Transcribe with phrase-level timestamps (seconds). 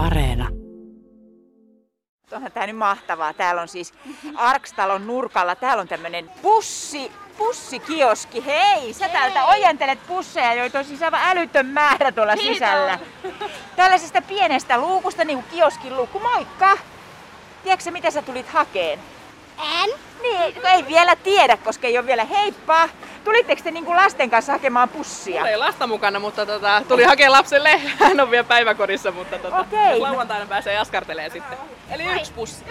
[0.00, 0.48] Areena.
[2.32, 3.32] Onhan tää nyt mahtavaa.
[3.32, 3.94] Täällä on siis
[4.34, 8.46] Arkstalon nurkalla, täällä on tämmönen pussi, pussikioski.
[8.46, 12.54] Hei, sä täältä ojentelet pusseja, joita on siis aivan älytön määrä tuolla Kiitos.
[12.54, 12.98] sisällä.
[13.76, 16.18] Tällaisesta pienestä luukusta, niin kuin kioskin luukku.
[16.18, 16.78] Moikka!
[17.62, 18.98] Tiedätkö sä, mitä sä tulit hakeen?
[19.82, 19.90] En.
[20.22, 22.24] Niin, ei vielä tiedä, koska ei ole vielä.
[22.24, 22.88] Heippa!
[23.24, 25.34] Tulitteko te niin kuin lasten kanssa hakemaan pussia?
[25.34, 27.78] Mulla ei lasta mukana, mutta tota, tuli hakea lapselle.
[27.78, 30.00] Hän on vielä päiväkodissa, mutta tota, Okei.
[30.00, 31.58] lauantaina pääsee askartelee sitten.
[31.90, 32.64] Eli yksi pussi.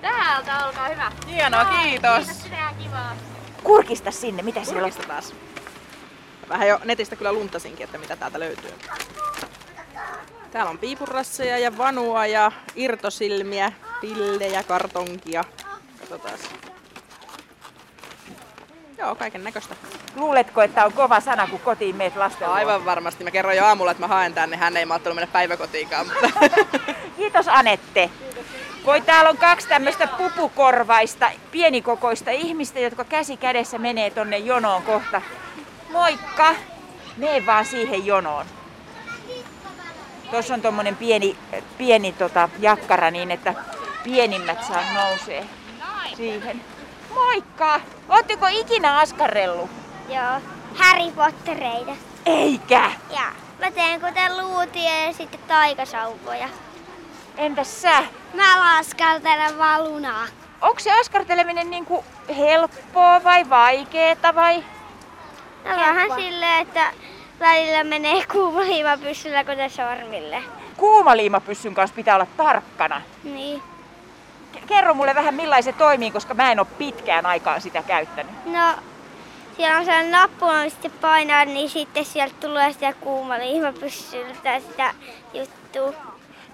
[0.00, 1.12] Täältä, olkaa hyvä.
[1.28, 2.26] Hienoa, kiitos.
[2.26, 2.50] Kiitos,
[2.82, 3.16] kivaa.
[3.62, 4.92] Kurkista sinne, mitä siellä on?
[5.08, 5.34] Taas.
[6.48, 8.74] Vähän jo netistä kyllä luntasinkin, että mitä täältä löytyy.
[10.50, 15.44] Täällä on piipurasseja ja vanua ja irtosilmiä, pillejä, kartonkia.
[16.00, 16.38] Katsotaan.
[19.00, 19.76] Joo, kaiken näköistä.
[20.16, 22.56] Luuletko, että on kova sana, kun kotiin meet lasten luo?
[22.56, 23.24] Aivan varmasti.
[23.24, 24.56] Mä kerroin jo aamulla, että mä haen tänne.
[24.56, 26.06] Hän ei malttanut mennä päiväkotiinkaan.
[26.06, 26.40] Mutta...
[27.16, 28.10] Kiitos Anette.
[28.86, 35.22] Voi täällä on kaksi tämmöistä pupukorvaista, pienikokoista ihmistä, jotka käsi kädessä menee tonne jonoon kohta.
[35.92, 36.54] Moikka!
[37.16, 38.46] Mene vaan siihen jonoon.
[40.30, 41.36] Tuossa on tommonen pieni,
[41.78, 43.54] pieni tota, jakkara niin, että
[44.04, 45.46] pienimmät saa nousee
[46.16, 46.60] siihen.
[47.14, 47.80] Moikka!
[48.08, 49.70] Ootteko ikinä askarellut?
[50.08, 50.40] Joo,
[50.74, 51.92] Harry Pottereita.
[52.26, 52.90] Eikä!
[53.10, 53.22] Ja
[53.60, 56.48] mä teen kuten luutia ja sitten taikasauvoja.
[57.36, 58.02] Entäs sä?
[58.34, 60.26] Mä laskaltelen valunaa.
[60.60, 62.04] Onko se askarteleminen niinku
[62.36, 64.64] helppoa vai vaikeeta vai?
[65.64, 66.92] No vähän silleen, että
[67.40, 70.42] välillä menee kuuma liima pyssyllä kuten sormille.
[70.76, 73.02] Kuumaliimapyssyn kanssa pitää olla tarkkana.
[73.24, 73.62] Niin.
[74.66, 78.32] Kerro mulle vähän millainen se toimii, koska mä en ole pitkään aikaan sitä käyttänyt.
[78.46, 78.74] No,
[79.56, 84.94] siellä on sellainen nappu, mistä painaa, niin sitten sieltä tulee sitä kuuma liimapyssyltä sitä
[85.34, 85.92] juttua.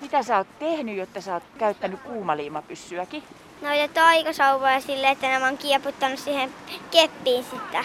[0.00, 3.22] Mitä sä oot tehnyt, jotta sä oot käyttänyt kuumaliimapyssyäkin?
[3.62, 6.54] No ja taikasauvoja silleen, että nämä on kieputtanut siihen
[6.90, 7.84] keppiin sitä.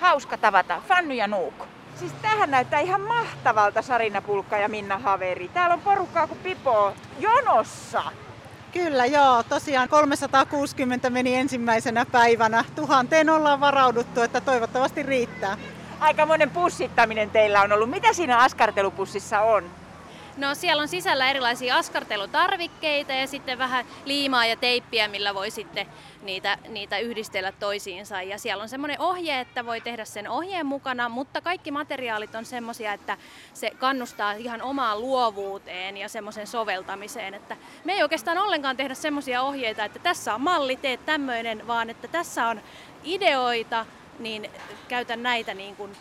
[0.00, 0.82] Hauska tavata.
[0.88, 1.54] Fanny ja Nuuk.
[1.96, 5.48] Siis tähän näyttää ihan mahtavalta Sarina Pulkka ja Minna Haveri.
[5.48, 8.02] Täällä on porukkaa kuin Pipo jonossa.
[8.72, 12.64] Kyllä joo, tosiaan 360 meni ensimmäisenä päivänä.
[12.76, 15.58] Tuhanteen ollaan varauduttu, että toivottavasti riittää.
[16.00, 17.90] Aikamoinen pussittaminen teillä on ollut.
[17.90, 19.64] Mitä siinä askartelupussissa on?
[20.36, 25.86] No siellä on sisällä erilaisia askartelutarvikkeita ja sitten vähän liimaa ja teippiä, millä voi sitten
[26.22, 28.22] niitä, niitä yhdistellä toisiinsa.
[28.22, 32.44] Ja siellä on semmoinen ohje, että voi tehdä sen ohjeen mukana, mutta kaikki materiaalit on
[32.44, 33.16] semmoisia, että
[33.54, 37.34] se kannustaa ihan omaan luovuuteen ja semmoisen soveltamiseen.
[37.34, 41.90] Että me ei oikeastaan ollenkaan tehdä semmoisia ohjeita, että tässä on malli, tee tämmöinen, vaan
[41.90, 42.60] että tässä on
[43.04, 43.86] ideoita,
[44.18, 44.50] niin
[44.88, 45.96] käytä näitä niin kuin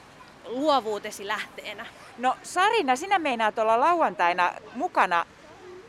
[0.45, 1.85] luovuutesi lähteenä.
[2.17, 5.25] No Sarina, sinä meinaat olla lauantaina mukana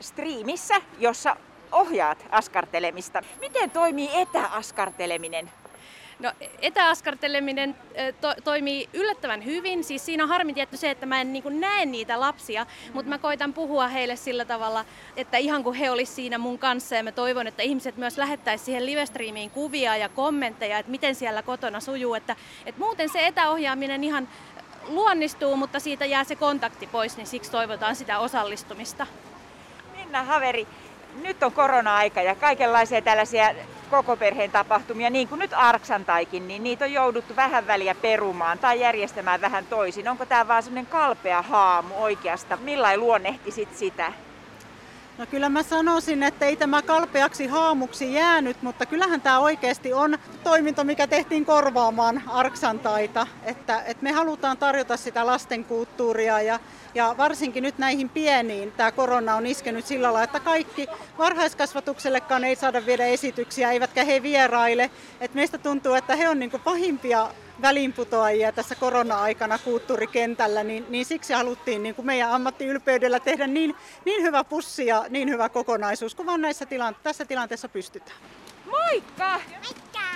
[0.01, 1.37] striimissä, jossa
[1.73, 3.23] ohjaat askartelemista.
[3.41, 5.51] Miten toimii etäaskarteleminen?
[6.21, 6.33] No
[6.63, 7.77] etäaskarteleminen
[8.21, 9.85] to, toimii yllättävän hyvin.
[9.85, 13.19] Siis siinä on harmi tietty se, että mä en niin näe niitä lapsia, mutta mä
[13.19, 14.85] koitan puhua heille sillä tavalla,
[15.17, 18.65] että ihan kuin he olisivat siinä mun kanssa ja mä toivon, että ihmiset myös lähettäisi
[18.65, 22.15] siihen livestriimiin kuvia ja kommentteja, että miten siellä kotona sujuu.
[22.15, 22.37] Että,
[22.67, 24.29] että muuten se etäohjaaminen ihan
[24.89, 29.07] luonnistuu, mutta siitä jää se kontakti pois, niin siksi toivotaan sitä osallistumista.
[29.97, 30.67] Minna Haveri,
[31.15, 33.45] nyt on korona-aika ja kaikenlaisia tällaisia
[33.89, 38.81] koko perheen tapahtumia, niin kuin nyt Arksantaikin, niin niitä on jouduttu vähän väliä perumaan tai
[38.81, 40.09] järjestämään vähän toisin.
[40.09, 42.57] Onko tämä vaan semmoinen kalpea haamu oikeasta?
[42.57, 44.13] Millain luonnehtisit sitä?
[45.21, 50.19] No kyllä mä sanoisin, että ei tämä kalpeaksi haamuksi jäänyt, mutta kyllähän tämä oikeasti on
[50.45, 53.27] toiminto, mikä tehtiin korvaamaan arksantaita.
[53.43, 56.61] Että, että me halutaan tarjota sitä lastenkulttuuria ja,
[56.95, 60.87] ja varsinkin nyt näihin pieniin tämä korona on iskenyt sillä lailla, että kaikki
[61.19, 64.91] varhaiskasvatuksellekaan ei saada viedä esityksiä, eivätkä he vieraile.
[65.21, 67.29] Et meistä tuntuu, että he on niin pahimpia
[67.63, 74.23] välinputoajia tässä korona-aikana kulttuurikentällä, niin, niin siksi haluttiin niin kuin meidän ammattiylpeydellä tehdä niin, niin
[74.23, 78.19] hyvä pussi ja niin hyvä kokonaisuus, kun vaan näissä tilan, tässä tilanteessa pystytään.
[78.71, 79.41] Moikka!
[79.69, 80.07] Mikä?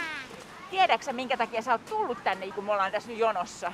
[0.70, 3.72] Tiedätkö minkä takia sä oot tullut tänne, kun me ollaan tässä nyt jonossa?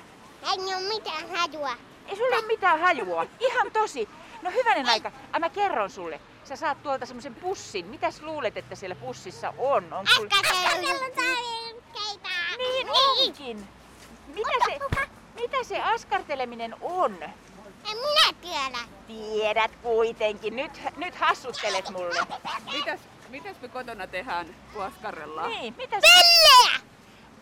[0.52, 1.76] Ei ole mitään hajua.
[2.08, 3.26] Ei sulla ole mitään hajua.
[3.40, 4.08] Ihan tosi.
[4.43, 5.12] No hyvänen aika.
[5.38, 6.20] Mä kerron sulle.
[6.44, 7.87] Sä saat tuolta semmoisen pussin.
[7.87, 9.93] Mitäs luulet, että siellä pussissa on?
[9.93, 10.26] on sul...
[10.26, 11.69] Askartelutarvikkeita
[13.26, 13.69] onkin.
[14.26, 14.78] Mitä se,
[15.34, 17.22] mitä se askarteleminen on?
[17.90, 18.78] En minä tiedä.
[19.06, 20.56] Tiedät kuitenkin.
[20.56, 22.20] Nyt, nyt hassuttelet mulle.
[22.72, 25.50] Mitäs, mitäs me kotona tehdään, kun askarrellaan?
[25.50, 26.00] Niin, mitäs...
[26.00, 26.81] Pellejä!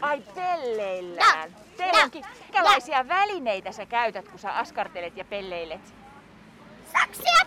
[0.01, 1.57] Ai pelleillään.
[1.79, 2.09] No, no.
[2.43, 3.09] Minkälaisia no.
[3.09, 5.95] välineitä sä käytät, kun sä askartelet ja pelleilet?
[6.93, 7.47] Saksia,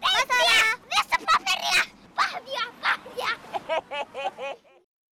[0.00, 1.82] teippiä, vessapaperia,
[2.14, 3.28] pahvia, pahvia.